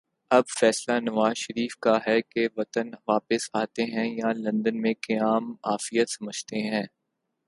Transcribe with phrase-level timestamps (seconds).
[0.31, 6.09] اب فیصلہ نوازشریف کا ہے کہ وطن واپس آتے ہیں یا لندن قیام میں عافیت
[6.09, 6.83] سمجھتے ہیں۔